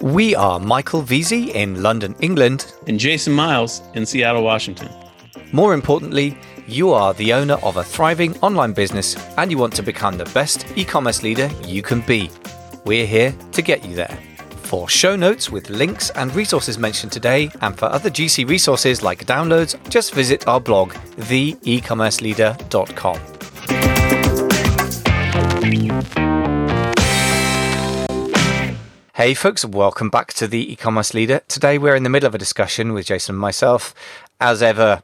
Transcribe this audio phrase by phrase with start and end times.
[0.00, 2.72] We are Michael Veazey in London, England.
[2.86, 4.88] And Jason Miles in Seattle, Washington.
[5.52, 6.36] More importantly,
[6.66, 10.24] you are the owner of a thriving online business and you want to become the
[10.26, 12.30] best e commerce leader you can be.
[12.84, 14.18] We're here to get you there.
[14.62, 19.26] For show notes with links and resources mentioned today, and for other GC resources like
[19.26, 23.29] downloads, just visit our blog, theecommerceleader.com.
[29.20, 31.42] Hey folks, welcome back to the e-commerce leader.
[31.46, 33.94] Today we're in the middle of a discussion with Jason and myself.
[34.40, 35.02] As ever,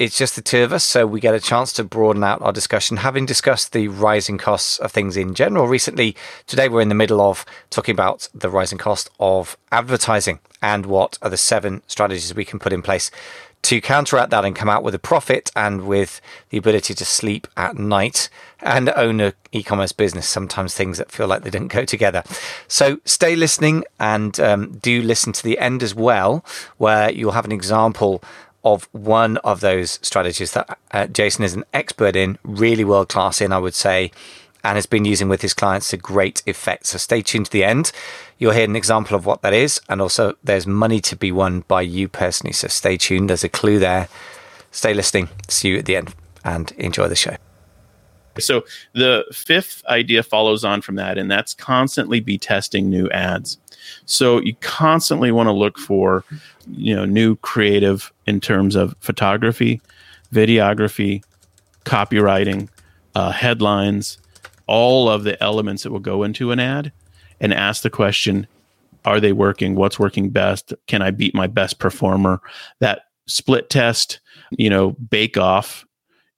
[0.00, 2.54] it's just the two of us, so we get a chance to broaden out our
[2.54, 2.96] discussion.
[2.96, 7.20] Having discussed the rising costs of things in general recently, today we're in the middle
[7.20, 12.46] of talking about the rising cost of advertising and what are the seven strategies we
[12.46, 13.10] can put in place
[13.62, 17.46] to counteract that and come out with a profit and with the ability to sleep
[17.58, 18.30] at night
[18.60, 22.22] and own an e-commerce business sometimes things that feel like they didn't go together
[22.68, 26.42] so stay listening and um, do listen to the end as well
[26.78, 28.22] where you'll have an example
[28.64, 33.40] of one of those strategies that uh, jason is an expert in really world class
[33.40, 34.10] in i would say
[34.62, 36.86] and has been using with his clients to great effect.
[36.86, 37.92] So stay tuned to the end.
[38.38, 39.80] You'll hear an example of what that is.
[39.88, 42.52] And also, there's money to be won by you personally.
[42.52, 43.30] So stay tuned.
[43.30, 44.08] There's a clue there.
[44.70, 45.28] Stay listening.
[45.48, 46.14] See you at the end
[46.44, 47.36] and enjoy the show.
[48.38, 48.64] So
[48.94, 53.58] the fifth idea follows on from that, and that's constantly be testing new ads.
[54.06, 56.24] So you constantly want to look for,
[56.70, 59.80] you know, new creative in terms of photography,
[60.32, 61.22] videography,
[61.84, 62.68] copywriting,
[63.14, 64.18] uh, headlines,
[64.66, 66.92] all of the elements that will go into an ad
[67.40, 68.46] and ask the question
[69.06, 69.76] are they working?
[69.76, 70.74] What's working best?
[70.86, 72.42] Can i beat my best performer?
[72.80, 75.86] That split test you know bake off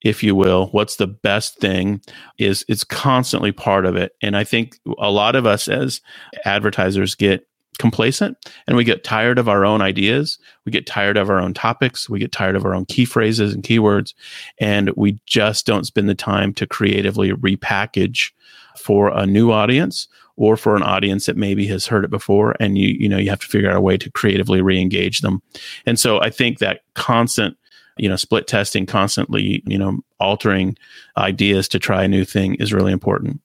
[0.04, 2.00] if you will what's the best thing
[2.38, 6.00] is it's constantly part of it and i think a lot of us as
[6.44, 7.46] advertisers get
[7.78, 8.36] complacent
[8.66, 10.38] and we get tired of our own ideas.
[10.64, 12.08] We get tired of our own topics.
[12.08, 14.14] We get tired of our own key phrases and keywords.
[14.60, 18.30] And we just don't spend the time to creatively repackage
[18.78, 22.78] for a new audience or for an audience that maybe has heard it before and
[22.78, 25.42] you you know you have to figure out a way to creatively re-engage them
[25.84, 27.54] and so i think that constant
[27.96, 30.76] you know split testing constantly you know altering
[31.16, 33.40] ideas to try a new thing is really important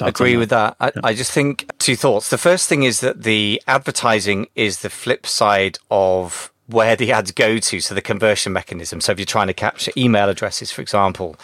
[0.00, 0.76] I agree with that.
[0.80, 1.02] I, yeah.
[1.04, 2.30] I, just think two thoughts.
[2.30, 7.30] The first thing is that the advertising is the flip side of where the ads
[7.30, 9.00] go to, so the conversion mechanism.
[9.00, 11.36] So if you're trying to capture email addresses, for example,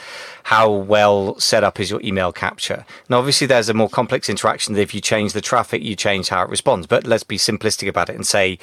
[0.45, 2.87] how well set up is your email capture?
[3.09, 6.31] Now, obviously, there's a more complex interaction that if you change the traffic, you change
[6.31, 6.87] how it responds.
[6.87, 8.59] But let's be simplistic about it and say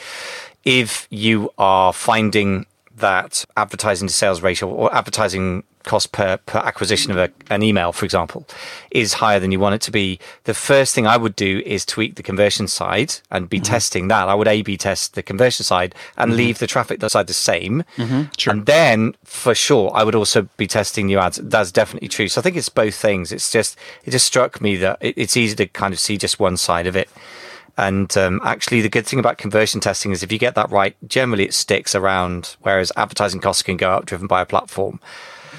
[0.65, 2.65] if you are finding
[2.97, 7.93] that advertising to sales ratio or advertising cost per, per acquisition of a, an email,
[7.93, 8.45] for example,
[8.91, 11.85] is higher than you want it to be, the first thing I would do is
[11.85, 13.71] tweak the conversion side and be mm-hmm.
[13.71, 14.27] testing that.
[14.27, 16.37] I would A B test the conversion side and mm-hmm.
[16.37, 17.85] leave the traffic side the same.
[17.95, 18.23] Mm-hmm.
[18.37, 18.51] Sure.
[18.51, 21.37] And then for sure, I would also be testing new ads.
[21.37, 22.27] That's definitely true.
[22.27, 23.31] So I think it's both things.
[23.31, 26.37] It's just, it just struck me that it, it's easy to kind of see just
[26.37, 27.09] one side of it.
[27.77, 30.95] And um, actually, the good thing about conversion testing is if you get that right,
[31.07, 34.99] generally it sticks around, whereas advertising costs can go up driven by a platform.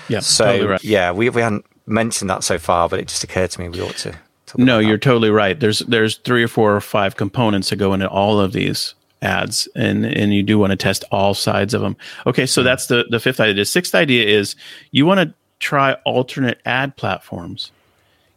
[0.08, 0.20] Yeah.
[0.20, 0.84] So totally right.
[0.84, 3.80] yeah, we we hadn't mentioned that so far, but it just occurred to me we
[3.80, 4.14] ought to.
[4.56, 5.58] No, you're totally right.
[5.58, 9.68] There's there's three or four or five components that go into all of these ads,
[9.74, 11.96] and and you do want to test all sides of them.
[12.26, 13.54] Okay, so that's the the fifth idea.
[13.54, 14.56] The sixth idea is
[14.90, 17.72] you want to try alternate ad platforms.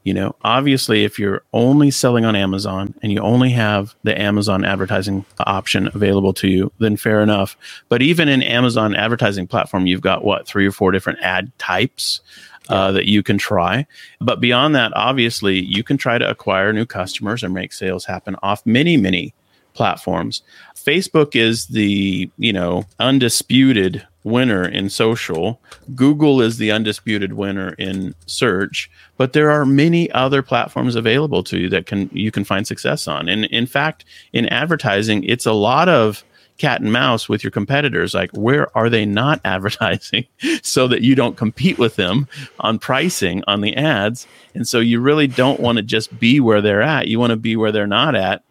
[0.04, 4.66] You know, obviously, if you're only selling on Amazon and you only have the Amazon
[4.66, 7.56] advertising option available to you, then fair enough.
[7.88, 12.22] But even in Amazon advertising platform, you've got what three or four different ad types
[12.70, 13.86] uh, that you can try.
[14.20, 18.36] But beyond that, obviously, you can try to acquire new customers and make sales happen
[18.42, 19.36] off many, many
[19.74, 20.42] platforms.
[20.76, 25.60] Facebook is the, you know, undisputed winner in social.
[25.96, 31.60] Google is the undisputed winner in search, but there are many other platforms available to
[31.60, 33.28] you that can you can find success on.
[33.28, 36.24] And in fact, in advertising, it's a lot of
[36.58, 40.28] cat and mouse with your competitors like where are they not advertising
[40.62, 42.28] so that you don't compete with them
[42.60, 46.62] on pricing on the ads and so you really don't want to just be where
[46.62, 48.44] they're at you want to be where they're not at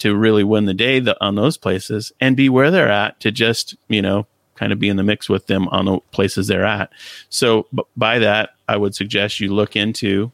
[0.00, 3.76] to really win the day on those places and be where they're at to just
[3.88, 4.26] you know
[4.56, 6.92] kind of be in the mix with them on the places they're at.
[7.30, 10.30] So b- by that, I would suggest you look into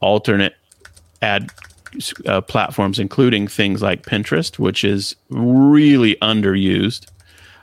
[0.00, 0.56] alternate
[1.22, 1.50] ad
[2.26, 7.06] uh, platforms, including things like Pinterest, which is really underused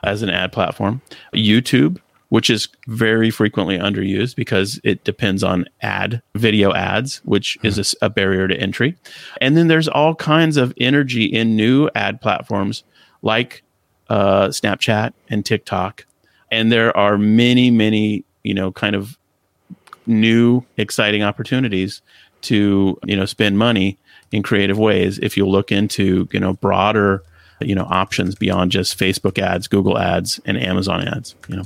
[0.04, 1.02] as an ad platform,
[1.34, 7.68] YouTube, which is very frequently underused because it depends on ad video ads, which mm-hmm.
[7.68, 8.96] is a, a, barrier to entry.
[9.40, 12.84] And then there's all kinds of energy in new ad platforms
[13.22, 13.64] like
[14.10, 16.06] uh, Snapchat and TikTok.
[16.52, 19.18] And there are many, many, you know, kind of
[20.06, 22.02] new exciting opportunities
[22.42, 23.98] to, you know, spend money
[24.32, 27.24] in creative ways if you look into, you know, broader,
[27.60, 31.64] you know, options beyond just Facebook ads, Google ads, and Amazon ads, you know.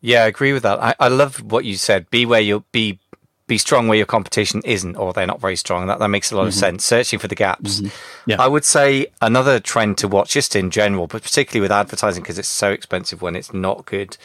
[0.00, 0.80] Yeah, I agree with that.
[0.80, 2.08] I, I love what you said.
[2.10, 2.98] Be where you be
[3.46, 5.86] be strong where your competition isn't, or they're not very strong.
[5.86, 6.48] That that makes a lot mm-hmm.
[6.48, 6.84] of sense.
[6.84, 7.80] Searching for the gaps.
[7.80, 8.30] Mm-hmm.
[8.30, 8.36] Yeah.
[8.40, 12.38] I would say another trend to watch, just in general, but particularly with advertising because
[12.38, 14.16] it's so expensive when it's not good,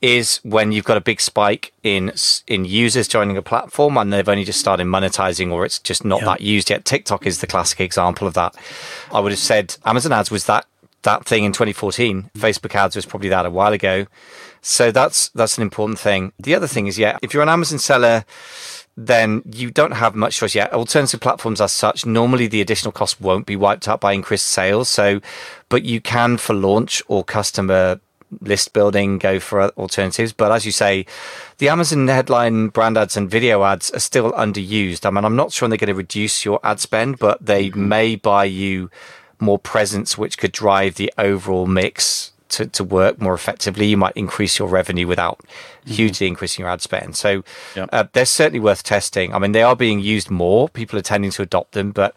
[0.00, 2.12] is when you've got a big spike in
[2.46, 6.20] in users joining a platform and they've only just started monetizing, or it's just not
[6.20, 6.26] yeah.
[6.26, 6.84] that used yet.
[6.84, 8.54] TikTok is the classic example of that.
[9.12, 10.66] I would have said Amazon ads was that
[11.04, 12.30] that thing in 2014.
[12.34, 14.06] Facebook ads was probably that a while ago.
[14.60, 16.32] So that's that's an important thing.
[16.38, 18.24] The other thing is, yeah, if you're an Amazon seller,
[18.96, 20.72] then you don't have much choice yet.
[20.72, 24.88] Alternative platforms as such, normally the additional cost won't be wiped out by increased sales.
[24.88, 25.20] So,
[25.68, 28.00] but you can for launch or customer
[28.40, 30.32] list building go for alternatives.
[30.32, 31.06] But as you say,
[31.58, 35.06] the Amazon headline brand ads and video ads are still underused.
[35.06, 37.88] I mean, I'm not sure they're going to reduce your ad spend, but they mm-hmm.
[37.88, 38.90] may buy you
[39.40, 44.16] more presence, which could drive the overall mix to, to work more effectively, you might
[44.16, 45.92] increase your revenue without mm-hmm.
[45.92, 47.16] hugely increasing your ad spend.
[47.16, 47.42] So
[47.74, 47.88] yep.
[47.92, 49.34] uh, they're certainly worth testing.
[49.34, 50.68] I mean, they are being used more.
[50.68, 52.14] People are tending to adopt them, but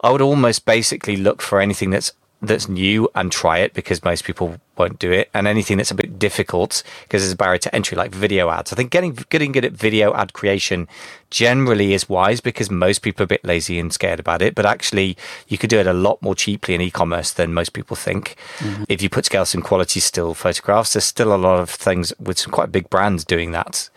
[0.00, 2.12] I would almost basically look for anything that's
[2.46, 5.30] that's new and try it because most people won't do it.
[5.34, 8.72] And anything that's a bit difficult because there's a barrier to entry, like video ads.
[8.72, 10.88] I think getting getting good at video ad creation
[11.30, 14.54] generally is wise because most people are a bit lazy and scared about it.
[14.54, 15.16] But actually,
[15.48, 18.36] you could do it a lot more cheaply in e-commerce than most people think.
[18.58, 18.84] Mm-hmm.
[18.88, 22.38] If you put together some quality still photographs, there's still a lot of things with
[22.38, 23.90] some quite big brands doing that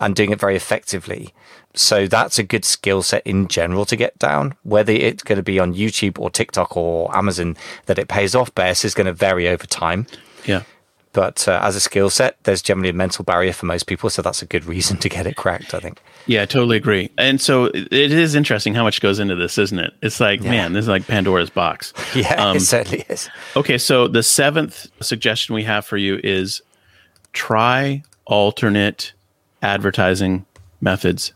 [0.00, 1.32] and doing it very effectively.
[1.76, 4.54] So that's a good skill set in general to get down.
[4.62, 8.54] Whether it's going to be on YouTube or TikTok or Amazon that it pays off
[8.54, 10.06] best is going to vary over time.
[10.44, 10.62] Yeah.
[11.12, 14.10] But uh, as a skill set, there's generally a mental barrier for most people.
[14.10, 16.02] So that's a good reason to get it cracked, I think.
[16.26, 17.10] Yeah, I totally agree.
[17.16, 19.94] And so it is interesting how much goes into this, isn't it?
[20.02, 20.50] It's like, yeah.
[20.50, 21.92] man, this is like Pandora's box.
[22.14, 23.28] Yeah, um, it certainly is.
[23.56, 26.62] Okay, so the seventh suggestion we have for you is
[27.32, 29.12] try alternate
[29.62, 30.46] advertising
[30.80, 31.32] methods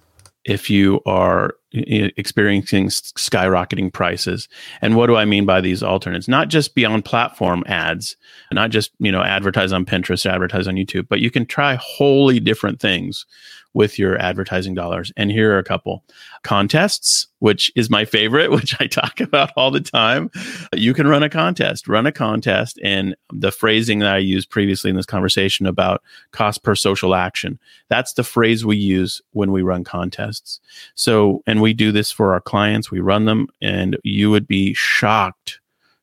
[0.51, 4.49] if you are experiencing skyrocketing prices.
[4.83, 6.27] And what do I mean by these alternates?
[6.27, 8.17] Not just beyond platform ads,
[8.51, 12.41] not just, you know, advertise on Pinterest, advertise on YouTube, but you can try wholly
[12.41, 13.27] different things
[13.73, 15.13] with your advertising dollars.
[15.17, 16.05] And here are a couple
[16.43, 20.31] contests, which is my favorite, which I talk about all the time.
[20.75, 22.79] You can run a contest, run a contest.
[22.83, 26.03] And the phrasing that I used previously in this conversation about
[26.33, 27.59] cost per social action,
[27.89, 30.61] that's the phrase we use when we run contests.
[30.95, 34.75] So, and we do this for our clients, we run them, and you would be
[34.75, 35.60] shocked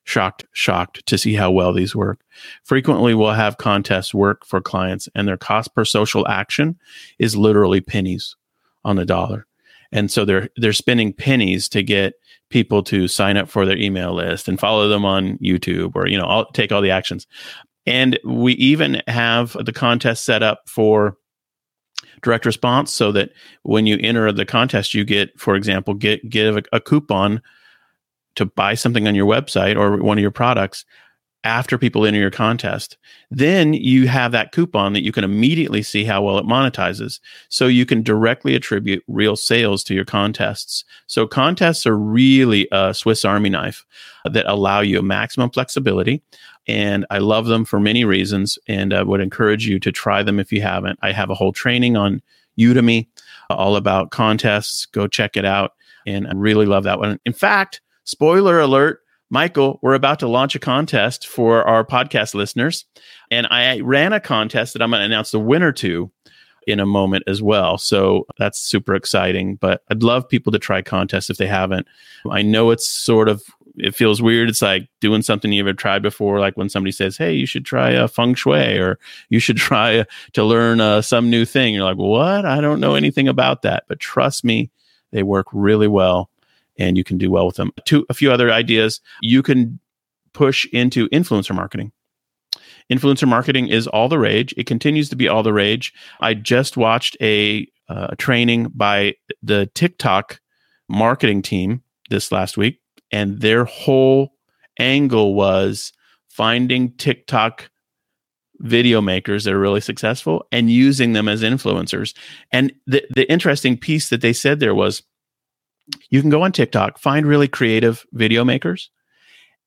[0.08, 2.20] shocked, shocked to see how well these work.
[2.64, 6.78] Frequently, we'll have contests work for clients, and their cost per social action
[7.18, 8.34] is literally pennies
[8.84, 9.46] on the dollar.
[9.92, 12.14] And so they're they're spending pennies to get
[12.50, 16.16] people to sign up for their email list and follow them on YouTube or you
[16.16, 17.26] know I'll take all the actions.
[17.86, 21.16] And we even have the contest set up for
[22.22, 23.30] direct response so that
[23.62, 27.40] when you enter the contest you get for example get give a, a coupon
[28.38, 30.84] to buy something on your website or one of your products
[31.44, 32.96] after people enter your contest.
[33.30, 37.20] Then you have that coupon that you can immediately see how well it monetizes.
[37.48, 40.84] So you can directly attribute real sales to your contests.
[41.06, 43.84] So contests are really a Swiss Army knife
[44.24, 46.22] that allow you maximum flexibility.
[46.66, 50.38] And I love them for many reasons and I would encourage you to try them
[50.38, 50.98] if you haven't.
[51.02, 52.20] I have a whole training on
[52.58, 53.08] Udemy
[53.50, 54.86] uh, all about contests.
[54.86, 55.72] Go check it out.
[56.06, 57.18] And I really love that one.
[57.24, 62.86] In fact, Spoiler alert, Michael, we're about to launch a contest for our podcast listeners.
[63.30, 66.10] And I ran a contest that I'm going to announce the winner to
[66.66, 67.76] in a moment as well.
[67.76, 69.56] So that's super exciting.
[69.56, 71.86] But I'd love people to try contests if they haven't.
[72.30, 73.42] I know it's sort of
[73.76, 74.48] it feels weird.
[74.48, 77.66] It's like doing something you've ever tried before, like when somebody says, "Hey, you should
[77.66, 78.98] try a feng shui," or
[79.28, 82.46] "You should try to learn uh, some new thing." You're like, "What?
[82.46, 84.70] I don't know anything about that." But trust me,
[85.12, 86.30] they work really well
[86.78, 87.72] and you can do well with them.
[87.84, 89.00] Two, a few other ideas.
[89.20, 89.80] You can
[90.32, 91.92] push into influencer marketing.
[92.90, 94.54] Influencer marketing is all the rage.
[94.56, 95.92] It continues to be all the rage.
[96.20, 100.40] I just watched a uh, training by the TikTok
[100.88, 102.80] marketing team this last week,
[103.12, 104.32] and their whole
[104.78, 105.92] angle was
[106.28, 107.70] finding TikTok
[108.60, 112.14] video makers that are really successful and using them as influencers.
[112.52, 115.02] And the, the interesting piece that they said there was
[116.10, 118.90] you can go on TikTok, find really creative video makers,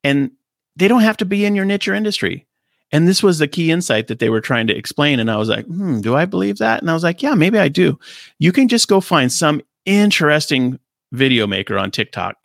[0.04, 0.30] and
[0.76, 2.46] they don't have to be in your niche or industry.
[2.92, 5.18] And this was the key insight that they were trying to explain.
[5.18, 6.80] And I was like, hmm, do I believe that?
[6.80, 7.98] And I was like, yeah, maybe I do.
[8.38, 10.78] You can just go find some interesting
[11.10, 12.36] video maker on TikTok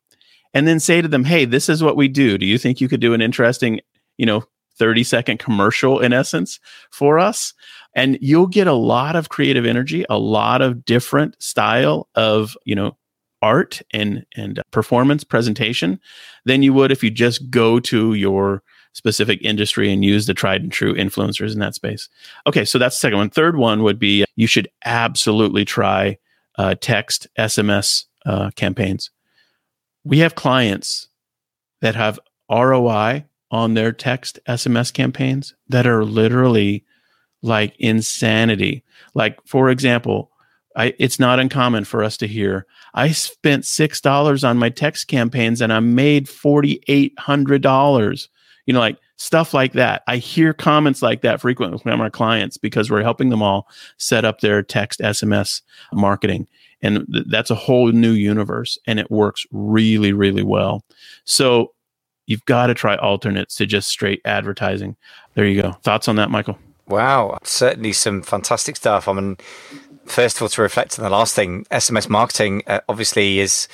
[0.53, 2.37] and then say to them, hey, this is what we do.
[2.37, 3.81] Do you think you could do an interesting,
[4.17, 4.43] you know,
[4.77, 6.59] 30 second commercial in essence
[6.91, 7.53] for us?
[7.93, 12.75] And you'll get a lot of creative energy, a lot of different style of, you
[12.75, 12.97] know,
[13.41, 15.99] art and and performance presentation
[16.45, 18.63] than you would if you just go to your
[18.93, 22.09] specific industry and use the tried and true influencers in that space.
[22.47, 23.29] Okay, so that's the second one.
[23.29, 26.17] Third one would be you should absolutely try
[26.57, 29.11] uh, text SMS uh, campaigns.
[30.03, 31.09] We have clients
[31.81, 36.83] that have ROI on their text SMS campaigns that are literally
[37.41, 38.83] like insanity.
[39.13, 40.31] Like, for example,
[40.77, 45.59] I, it's not uncommon for us to hear, I spent $6 on my text campaigns
[45.59, 48.27] and I made $4,800.
[48.67, 50.03] You know, like stuff like that.
[50.07, 53.67] I hear comments like that frequently from our clients because we're helping them all
[53.97, 56.47] set up their text SMS marketing.
[56.81, 60.83] And th- that's a whole new universe and it works really, really well.
[61.23, 61.73] So
[62.27, 64.95] you've got to try alternates to just straight advertising.
[65.33, 65.71] There you go.
[65.81, 66.59] Thoughts on that, Michael?
[66.87, 69.07] Wow, certainly some fantastic stuff.
[69.07, 69.37] I mean,
[70.07, 73.67] first of all, to reflect on the last thing, SMS marketing uh, obviously is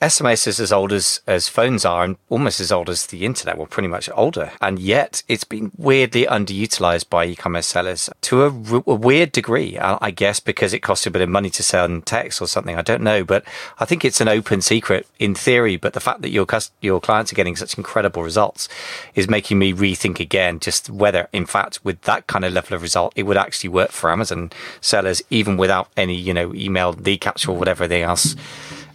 [0.00, 3.56] SMS is as old as, as phones are and almost as old as the internet,
[3.56, 4.52] well, pretty much older.
[4.60, 8.46] And yet it's been weirdly underutilized by e-commerce sellers to a,
[8.86, 12.40] a weird degree, I guess, because it costs a bit of money to in text
[12.40, 12.76] or something.
[12.76, 13.44] I don't know, but
[13.78, 15.76] I think it's an open secret in theory.
[15.76, 16.46] But the fact that your,
[16.80, 18.68] your clients are getting such incredible results
[19.14, 22.82] is making me rethink again just whether, in fact, with that kind of level of
[22.82, 27.20] result, it would actually work for Amazon sellers, even without any, you know, email lead
[27.20, 28.36] capture or whatever they else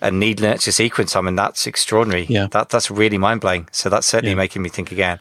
[0.01, 1.15] a need nurture sequence.
[1.15, 2.25] I mean, that's extraordinary.
[2.25, 2.47] Yeah.
[2.51, 3.67] That, that's really mind blowing.
[3.71, 4.37] So that's certainly yeah.
[4.37, 5.19] making me think again.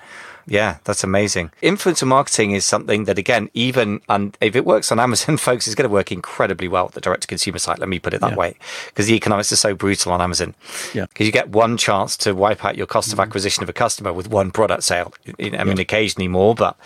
[0.49, 1.51] Yeah, that's amazing.
[1.63, 5.75] Influencer marketing is something that, again, even on, if it works on Amazon, folks, is
[5.75, 7.79] going to work incredibly well at the direct to consumer site.
[7.79, 8.37] Let me put it that yeah.
[8.37, 8.57] way,
[8.87, 10.55] because the economics are so brutal on Amazon.
[10.95, 13.29] Yeah, because you get one chance to wipe out your cost of mm-hmm.
[13.29, 15.13] acquisition of a customer with one product sale.
[15.27, 15.83] I mean, yeah.
[15.83, 16.79] occasionally more, but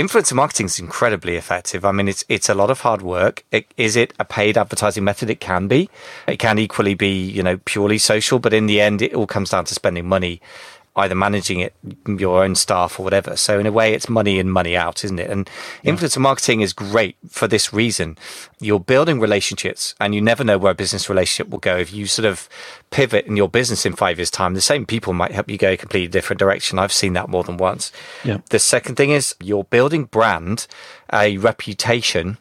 [0.00, 1.84] influencer marketing is incredibly effective.
[1.84, 3.44] I mean, it's it's a lot of hard work.
[3.50, 5.30] It, is it a paid advertising method?
[5.30, 5.88] It can be.
[6.26, 8.38] It can equally be, you know, purely social.
[8.38, 10.40] But in the end, it all comes down to spending money
[11.00, 11.74] either managing it,
[12.06, 13.36] your own staff or whatever.
[13.36, 15.30] So in a way, it's money in, money out, isn't it?
[15.30, 15.48] And
[15.82, 15.92] yeah.
[15.92, 18.16] influencer marketing is great for this reason.
[18.60, 21.76] You're building relationships and you never know where a business relationship will go.
[21.76, 22.48] If you sort of
[22.90, 25.72] pivot in your business in five years time, the same people might help you go
[25.72, 26.78] a completely different direction.
[26.78, 27.92] I've seen that more than once.
[28.24, 28.38] Yeah.
[28.50, 30.66] The second thing is you're building brand,
[31.12, 32.38] a reputation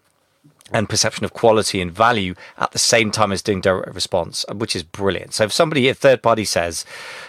[0.71, 4.75] and perception of quality and value at the same time as doing direct response, which
[4.75, 5.33] is brilliant.
[5.33, 6.85] So if somebody, a third party says,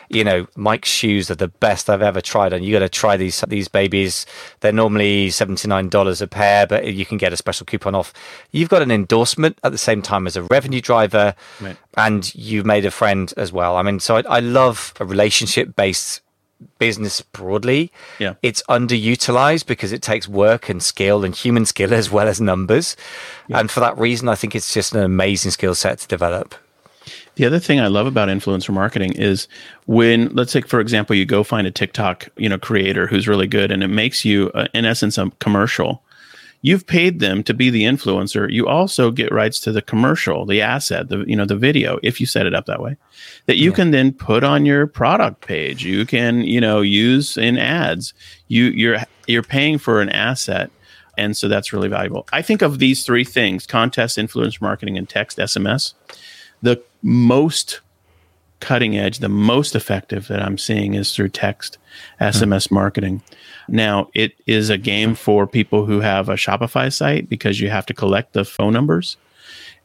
[0.09, 3.17] you know, Mike's shoes are the best I've ever tried and you got to try
[3.17, 4.27] these these babies.
[4.61, 8.13] They're normally seventy nine dollars a pair, but you can get a special coupon off.
[8.51, 11.77] You've got an endorsement at the same time as a revenue driver, right.
[11.97, 13.77] and you've made a friend as well.
[13.77, 16.23] I mean, so I, I love a relationship based
[16.79, 17.93] business broadly.
[18.19, 18.35] Yeah.
[18.43, 22.97] It's underutilized because it takes work and skill and human skill as well as numbers.
[23.49, 23.61] Yeah.
[23.61, 26.55] And for that reason, I think it's just an amazing skill set to develop.
[27.37, 29.49] The other thing I love about influencer marketing is
[29.87, 33.47] when, let's say, for example, you go find a TikTok, you know, creator who's really
[33.47, 36.03] good, and it makes you, uh, in essence, a commercial
[36.63, 38.51] you've paid them to be the influencer.
[38.51, 42.21] You also get rights to the commercial, the asset, the you know the video if
[42.21, 42.97] you set it up that way,
[43.47, 43.77] that you yeah.
[43.77, 45.85] can then put on your product page.
[45.85, 48.13] You can you know use in ads.
[48.49, 50.71] You you're you're paying for an asset.
[51.19, 52.27] And so that's really valuable.
[52.33, 55.93] I think of these three things contest, influence marketing, and text SMS.
[56.63, 57.81] The most
[58.61, 61.79] cutting edge, the most effective that I'm seeing is through text
[62.21, 62.75] SMS mm-hmm.
[62.75, 63.23] marketing.
[63.71, 67.87] Now, it is a game for people who have a Shopify site because you have
[67.87, 69.17] to collect the phone numbers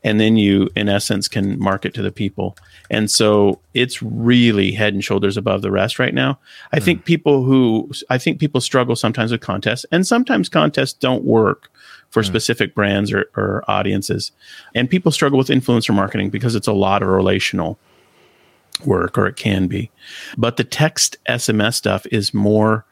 [0.06, 2.56] and then you, in essence, can market to the people.
[2.92, 6.38] And so it's really head and shoulders above the rest right now.
[6.72, 6.84] I mm.
[6.84, 11.72] think people who, I think people struggle sometimes with contests and sometimes contests don't work
[12.12, 12.28] for mm.
[12.28, 14.32] specific brands or, or audiences.
[14.76, 17.80] And people struggle with influencer marketing because it's a lot of relational
[18.86, 19.90] work or it can be.
[20.38, 22.86] But the text SMS stuff is more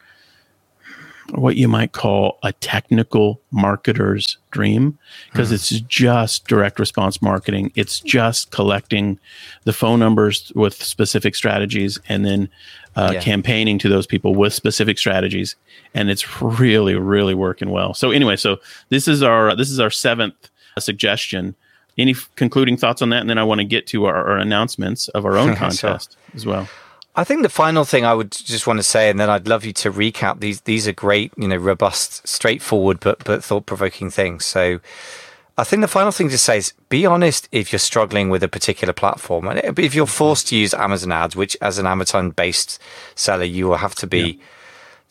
[1.30, 4.98] what you might call a technical marketer's dream
[5.32, 5.54] because mm.
[5.54, 7.72] it's just direct response marketing.
[7.74, 9.18] It's just collecting
[9.64, 12.48] the phone numbers with specific strategies and then
[12.96, 13.20] uh, yeah.
[13.20, 15.56] campaigning to those people with specific strategies.
[15.94, 17.94] And it's really, really working well.
[17.94, 18.58] So anyway, so
[18.90, 21.54] this is our this is our seventh suggestion.
[21.96, 23.20] Any f- concluding thoughts on that?
[23.20, 26.34] And then I want to get to our, our announcements of our own contest sure.
[26.34, 26.68] as well.
[27.16, 29.64] I think the final thing I would just want to say, and then I'd love
[29.64, 30.62] you to recap these.
[30.62, 34.44] These are great, you know, robust, straightforward, but but thought provoking things.
[34.44, 34.80] So,
[35.56, 38.48] I think the final thing to say is be honest if you're struggling with a
[38.48, 42.80] particular platform, and if you're forced to use Amazon ads, which as an Amazon based
[43.14, 44.20] seller you will have to be.
[44.20, 44.44] Yeah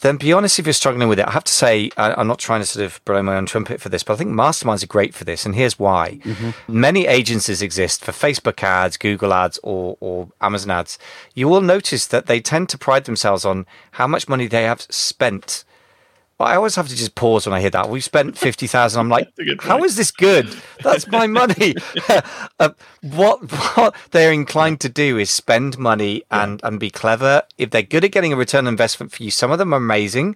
[0.04, 1.28] then be honest if you're struggling with it.
[1.28, 3.80] I have to say, I, am not trying to sort of blow my own trumpet
[3.80, 5.46] for this, but I think masterminds are great for this.
[5.46, 6.20] And here's why.
[6.24, 6.80] Mm-hmm.
[6.80, 11.00] Many agencies exist for Facebook ads, Google ads, or, or Amazon ads.
[11.34, 14.82] You will notice that they tend to pride themselves on how much money they have
[14.90, 15.64] spent
[16.40, 17.90] I always have to just pause when I hear that.
[17.90, 19.00] We've spent fifty thousand.
[19.00, 19.28] I'm like,
[19.60, 20.54] how is this good?
[20.84, 21.76] That's my money.
[22.60, 22.70] uh,
[23.02, 23.40] what
[23.78, 26.68] what they're inclined to do is spend money and yeah.
[26.68, 27.44] and be clever.
[27.58, 29.78] If they're good at getting a return on investment for you, some of them are
[29.78, 30.36] amazing.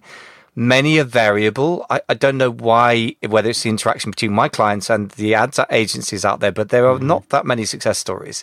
[0.54, 1.86] Many are variable.
[1.88, 5.60] I, I don't know why, whether it's the interaction between my clients and the ads
[5.70, 7.06] agencies out there, but there are mm-hmm.
[7.06, 8.42] not that many success stories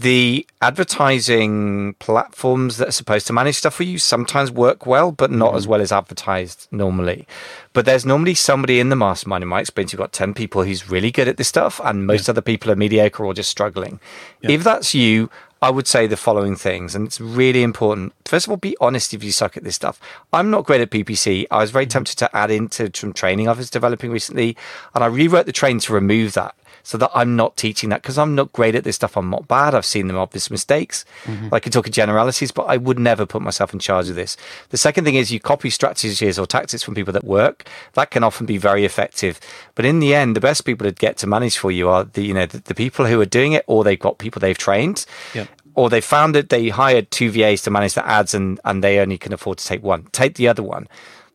[0.00, 5.30] the advertising platforms that are supposed to manage stuff for you sometimes work well, but
[5.30, 5.58] not mm-hmm.
[5.58, 7.28] as well as advertised normally.
[7.74, 9.42] But there's normally somebody in the mastermind.
[9.42, 12.28] In my experience, you've got 10 people who's really good at this stuff, and most
[12.28, 12.32] yeah.
[12.32, 14.00] other people are mediocre or just struggling.
[14.40, 14.52] Yeah.
[14.52, 15.28] If that's you,
[15.60, 18.14] I would say the following things, and it's really important.
[18.24, 20.00] First of all, be honest if you suck at this stuff.
[20.32, 21.46] I'm not great at PPC.
[21.50, 21.90] I was very mm-hmm.
[21.90, 24.56] tempted to add into some training I was developing recently,
[24.94, 28.18] and I rewrote the train to remove that so that I'm not teaching that because
[28.18, 29.16] I'm not great at this stuff.
[29.16, 29.74] I'm not bad.
[29.74, 31.04] I've seen them obvious mistakes.
[31.24, 31.54] Mm-hmm.
[31.54, 34.36] I can talk in generalities, but I would never put myself in charge of this.
[34.70, 37.68] The second thing is you copy strategies or tactics from people that work.
[37.94, 39.40] That can often be very effective.
[39.74, 42.22] But in the end, the best people to get to manage for you are the,
[42.22, 45.06] you know, the, the people who are doing it or they've got people they've trained.
[45.34, 48.82] Yep or they found that they hired two VAs to manage the ads and, and
[48.82, 50.06] they only can afford to take one.
[50.12, 50.88] Take the other one.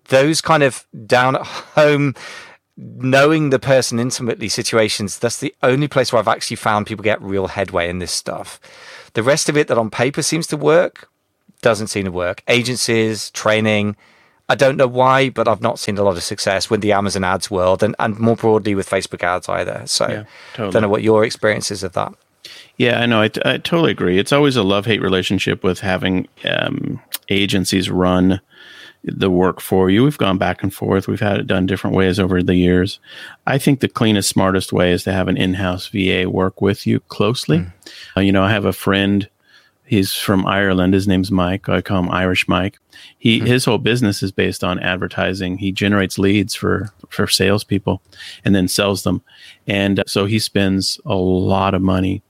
[0.09, 2.15] Those kind of down at home
[2.77, 7.21] knowing the person intimately situations, that's the only place where I've actually found people get
[7.21, 8.59] real headway in this stuff.
[9.13, 11.09] The rest of it that on paper seems to work
[11.61, 12.43] doesn't seem to work.
[12.47, 13.95] Agencies, training,
[14.47, 17.23] I don't know why, but I've not seen a lot of success with the Amazon
[17.23, 19.83] ads world and, and more broadly with Facebook ads either.
[19.85, 20.71] So yeah, totally.
[20.71, 22.13] don't know what your experience is of that.
[22.77, 23.21] Yeah, I know.
[23.21, 24.19] I, I totally agree.
[24.19, 28.39] It's always a love hate relationship with having um, agencies run
[29.07, 30.03] the work for you.
[30.03, 31.07] We've gone back and forth.
[31.07, 32.99] We've had it done different ways over the years.
[33.45, 36.99] I think the cleanest, smartest way is to have an in-house VA work with you
[37.01, 37.59] closely.
[37.59, 37.71] Mm.
[38.17, 39.29] Uh, you know, I have a friend.
[39.85, 40.95] He's from Ireland.
[40.95, 41.69] His name's Mike.
[41.69, 42.79] I call him Irish Mike.
[43.19, 43.45] He mm.
[43.45, 45.59] his whole business is based on advertising.
[45.59, 48.01] He generates leads for for salespeople
[48.43, 49.21] and then sells them.
[49.67, 52.23] And so he spends a lot of money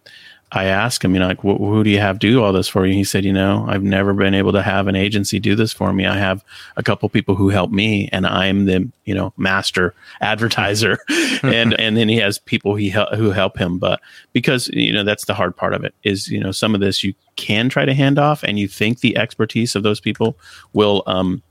[0.56, 2.94] I asked him, you know, like, who do you have do all this for you?
[2.94, 5.92] He said, you know, I've never been able to have an agency do this for
[5.92, 6.06] me.
[6.06, 6.44] I have
[6.78, 10.98] a couple people who help me, and I'm the, you know, master advertiser,
[11.44, 13.78] and and then he has people he hel- who help him.
[13.78, 14.00] But
[14.34, 17.04] because you know that's the hard part of it is, you know, some of this
[17.04, 20.38] you can try to hand off, and you think the expertise of those people
[20.74, 21.44] will um,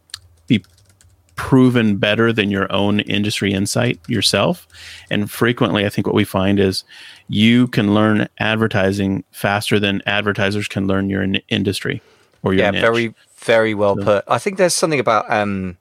[0.46, 0.64] be
[1.36, 4.68] proven better than your own industry insight yourself.
[5.10, 6.84] And frequently, I think what we find is
[7.28, 12.02] you can learn advertising faster than advertisers can learn your in- industry
[12.42, 12.80] or your yeah, niche.
[12.80, 14.24] very very well so, put.
[14.28, 15.76] I think there's something about um,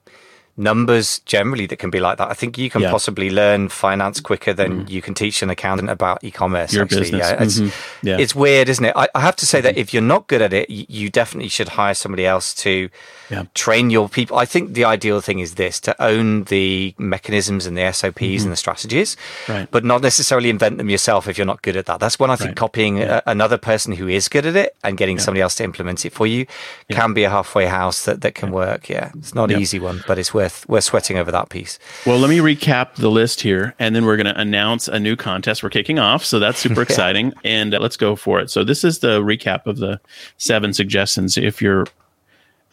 [0.56, 2.30] numbers generally that can be like that.
[2.30, 2.90] I think you can yeah.
[2.90, 4.90] possibly learn finance quicker than mm.
[4.90, 6.72] you can teach an accountant about e-commerce.
[6.72, 7.00] Your actually.
[7.00, 7.30] business.
[7.30, 8.06] Yeah, it's, mm-hmm.
[8.06, 8.18] yeah.
[8.18, 8.92] it's weird, isn't it?
[8.96, 9.64] I, I have to say mm-hmm.
[9.64, 12.88] that if you're not good at it, you, you definitely should hire somebody else to
[13.30, 13.44] yeah.
[13.54, 14.36] train your people.
[14.38, 18.42] I think the ideal thing is this: to own the mechanisms and the SOPs mm-hmm.
[18.44, 19.16] and the strategies,
[19.48, 19.68] right.
[19.70, 22.00] but not necessarily invent them yourself if you're not good at that.
[22.00, 22.56] That's when I think right.
[22.56, 26.04] copying a, another person who is good at it and getting somebody else to implement
[26.04, 26.46] it for you
[26.90, 28.88] can be a halfway house that, that can work.
[28.88, 31.78] Yeah, it's not an easy one, but it's worth worth sweating over that piece.
[32.06, 35.16] Well, let me recap the list here, and then we're going to announce a new
[35.16, 36.24] contest we're kicking off.
[36.24, 38.50] So that's super exciting, and uh, let's go for it.
[38.50, 40.00] So this is the recap of the
[40.36, 41.36] seven suggestions.
[41.36, 41.86] If your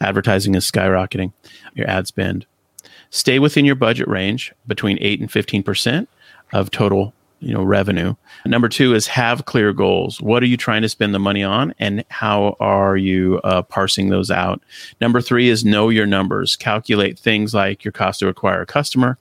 [0.00, 1.32] advertising is skyrocketing,
[1.74, 2.46] your ad spend,
[3.10, 6.08] stay within your budget range between eight and fifteen percent
[6.52, 8.14] of total you know revenue.
[8.46, 10.20] Number two is have clear goals.
[10.20, 14.08] What are you trying to spend the money on and how are you uh, parsing
[14.08, 14.62] those out?
[15.00, 16.56] Number three is know your numbers.
[16.56, 19.18] Calculate things like your cost to acquire a customer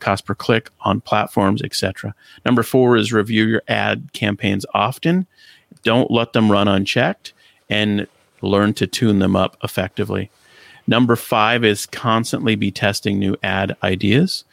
[0.00, 2.14] cost per click on platforms etc
[2.46, 5.26] number four is review your ad campaigns often.
[5.82, 7.34] Don't let them run unchecked
[7.68, 8.06] and
[8.42, 10.30] learn to tune them up effectively.
[10.86, 14.44] Number five is constantly be testing new ad ideas.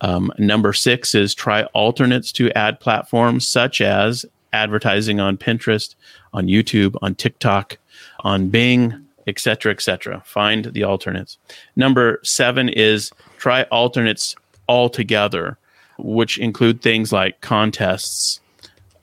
[0.00, 5.94] Um, number six is try alternates to ad platforms such as advertising on Pinterest,
[6.32, 7.78] on YouTube, on TikTok,
[8.20, 10.22] on Bing, etc., etc.
[10.24, 11.38] Find the alternates.
[11.74, 14.36] Number seven is try alternates
[14.68, 15.58] altogether,
[15.98, 18.40] which include things like contests,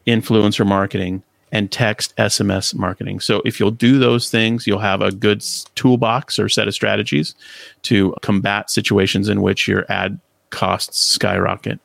[0.07, 3.19] influencer marketing, and text SMS marketing.
[3.19, 7.35] So if you'll do those things, you'll have a good toolbox or set of strategies
[7.83, 10.19] to combat situations in which your ad
[10.53, 11.79] costs skyrocket.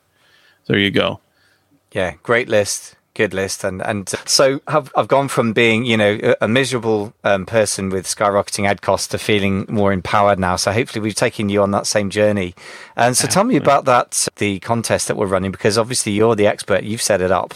[0.67, 1.19] There you go.
[1.91, 3.65] Yeah, great list good list.
[3.65, 8.05] And and so I've, I've gone from being you know a, miserable um, person with
[8.05, 10.55] skyrocketing ad costs to feeling more empowered now.
[10.55, 12.55] So hopefully we've taken you on that same journey.
[12.95, 16.47] And so tell me about that the contest that we're running because obviously you're the
[16.47, 16.83] expert.
[16.83, 17.53] You've set it up.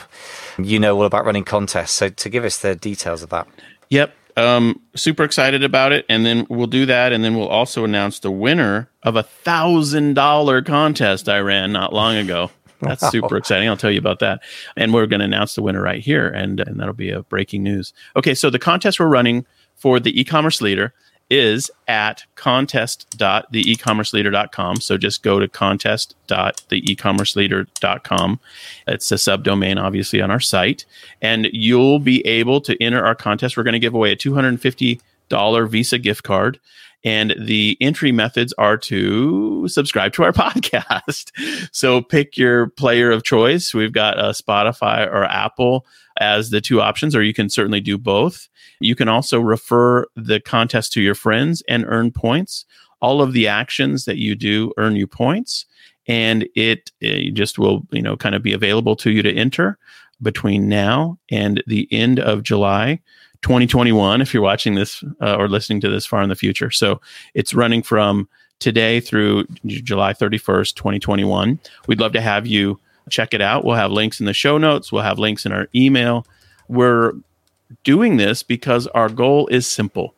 [0.58, 1.92] You know all about running contests.
[1.92, 3.48] So to give us the details of that.
[3.90, 7.84] Yep um, super excited about it and then we'll do that and then we'll also
[7.84, 12.50] announce the winner of a thousand dollar contest i ran not long ago
[12.84, 13.10] that's wow.
[13.10, 13.70] super exciting.
[13.70, 14.42] I'll tell you about that.
[14.76, 17.64] And we're going to announce the winner right here, and, and that'll be a breaking
[17.64, 17.94] news.
[18.16, 20.94] Okay, so the contest we're running for the e-commerce leader
[21.34, 24.82] is at contest.theecommerceleader.com.
[24.82, 28.40] So just go to contest.theecommerceleader.com.
[28.88, 30.86] It's a subdomain, obviously, on our site.
[31.22, 33.58] And you'll be able to enter our contest.
[33.58, 36.60] We're going to give away a $250 Visa gift card.
[37.06, 41.32] And the entry methods are to subscribe to our podcast.
[41.74, 43.74] so pick your player of choice.
[43.74, 45.86] We've got uh, Spotify or Apple
[46.20, 48.48] as the two options, or you can certainly do both.
[48.80, 52.66] You can also refer the contest to your friends and earn points.
[53.02, 55.66] All of the actions that you do earn you points,
[56.08, 59.78] and it, it just will, you know, kind of be available to you to enter
[60.22, 63.02] between now and the end of July.
[63.44, 66.72] 2021 if you're watching this uh, or listening to this far in the future.
[66.72, 67.00] So
[67.34, 68.28] it's running from
[68.60, 71.60] today through July 31st, 2021.
[71.88, 72.80] We'd love to have you
[73.10, 73.66] check it out.
[73.66, 76.26] We'll have links in the show notes, we'll have links in our email.
[76.70, 77.14] We're
[77.84, 80.16] doing this because our goal is simple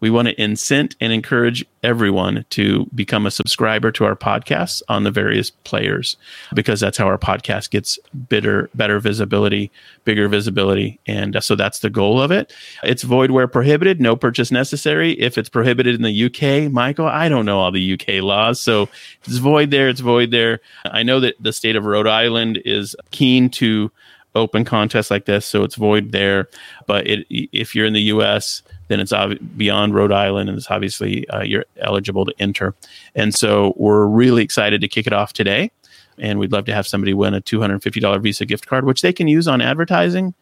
[0.00, 5.04] we want to incent and encourage everyone to become a subscriber to our podcasts on
[5.04, 6.16] the various players
[6.54, 9.70] because that's how our podcast gets better better visibility
[10.04, 11.00] bigger visibility.
[11.06, 12.52] And uh, so that's the goal of it.
[12.84, 15.12] It's void where prohibited no purchase necessary.
[15.12, 18.60] If it's prohibited in the uk michael i don't know all the uk laws.
[18.60, 18.88] So
[19.24, 20.60] it's void there it's void there.
[20.84, 23.90] I know that the state of rhode island is keen to
[24.34, 26.48] open contests like this so it's void there.
[26.86, 29.12] But it, if you're in the us then it's
[29.56, 32.74] beyond Rhode Island, and it's obviously uh, you're eligible to enter.
[33.14, 35.70] And so we're really excited to kick it off today,
[36.18, 39.28] and we'd love to have somebody win a $250 Visa gift card, which they can
[39.28, 40.34] use on advertising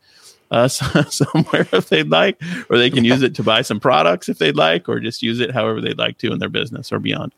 [0.51, 4.39] uh, somewhere if they'd like, or they can use it to buy some products if
[4.39, 7.33] they'd like, or just use it however they'd like to in their business or beyond.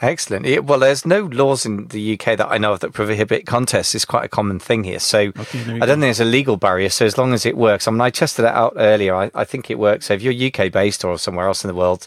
[0.00, 0.44] Excellent.
[0.44, 3.94] Yeah, well, there's no laws in the UK that I know of that prohibit contests.
[3.94, 4.98] It's quite a common thing here.
[4.98, 5.86] So okay, I don't go.
[5.86, 6.90] think there's a legal barrier.
[6.90, 9.14] So as long as it works, I mean, I tested it out earlier.
[9.14, 10.06] I, I think it works.
[10.06, 12.06] So if you're UK based or somewhere else in the world,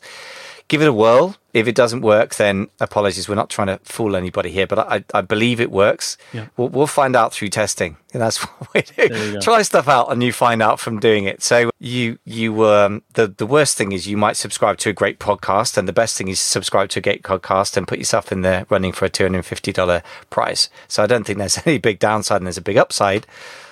[0.69, 1.35] give it a whirl.
[1.51, 3.27] If it doesn't work, then apologies.
[3.27, 6.15] We're not trying to fool anybody here, but I, I believe it works.
[6.31, 6.45] Yeah.
[6.55, 7.97] We'll, we'll find out through testing.
[8.13, 9.41] And that's what we do.
[9.41, 11.41] Try stuff out and you find out from doing it.
[11.41, 15.19] So you you um the the worst thing is you might subscribe to a great
[15.19, 18.41] podcast, and the best thing is subscribe to a great podcast and put yourself in
[18.41, 20.69] there running for a two hundred and fifty dollar prize.
[20.87, 23.25] So I don't think there's any big downside and there's a big upside.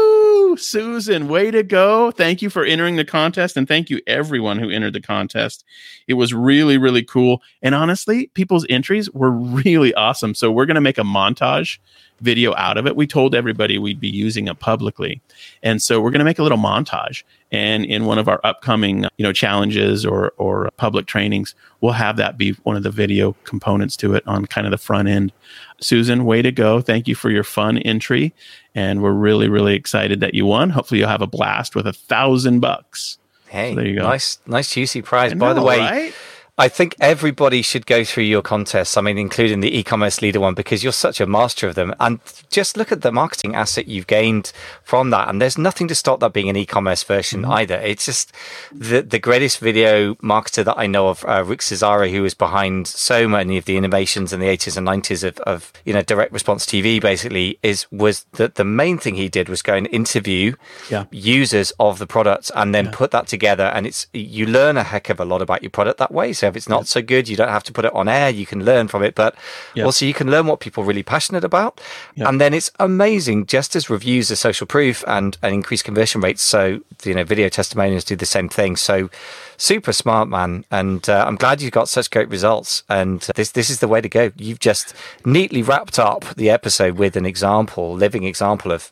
[0.54, 2.12] Woo, Susan, way to go.
[2.12, 5.64] Thank you for entering the contest and thank you everyone who entered the contest.
[6.06, 7.42] It was really, really cool.
[7.60, 10.32] And honestly, people's entries were really awesome.
[10.32, 11.80] So we're going to make a montage
[12.20, 12.96] video out of it.
[12.96, 15.20] We told everybody we'd be using it publicly.
[15.62, 17.22] And so we're going to make a little montage.
[17.52, 22.16] And in one of our upcoming, you know, challenges or or public trainings, we'll have
[22.16, 25.32] that be one of the video components to it on kind of the front end.
[25.80, 26.80] Susan, way to go.
[26.80, 28.34] Thank you for your fun entry.
[28.74, 30.70] And we're really, really excited that you won.
[30.70, 33.18] Hopefully you'll have a blast with a thousand bucks.
[33.48, 34.02] Hey, so there you go.
[34.02, 35.32] Nice, nice juicy prize.
[35.34, 36.14] By the way, right?
[36.56, 38.96] I think everybody should go through your contests.
[38.96, 41.92] I mean, including the e-commerce leader one, because you're such a master of them.
[41.98, 44.52] And just look at the marketing asset you've gained
[44.84, 45.28] from that.
[45.28, 47.50] And there's nothing to stop that being an e-commerce version mm-hmm.
[47.50, 47.74] either.
[47.76, 48.30] It's just
[48.70, 52.86] the the greatest video marketer that I know of, uh, Rick Cesari, who was behind
[52.86, 56.32] so many of the innovations in the 80s and 90s of, of you know direct
[56.32, 57.00] response TV.
[57.00, 60.54] Basically, is was that the main thing he did was go and interview
[60.88, 61.06] yeah.
[61.10, 62.90] users of the products and then yeah.
[62.94, 63.64] put that together.
[63.64, 66.32] And it's you learn a heck of a lot about your product that way.
[66.32, 68.28] So so if it's not so good, you don't have to put it on air.
[68.28, 69.34] You can learn from it, but
[69.74, 69.86] yep.
[69.86, 71.80] also you can learn what people are really passionate about.
[72.16, 72.28] Yep.
[72.28, 76.42] And then it's amazing, just as reviews are social proof and, and increase conversion rates.
[76.42, 78.76] So, you know, video testimonials do the same thing.
[78.76, 79.08] So
[79.56, 80.66] super smart, man.
[80.70, 82.82] And uh, I'm glad you got such great results.
[82.90, 84.32] And this, this is the way to go.
[84.36, 88.90] You've just neatly wrapped up the episode with an example, living example of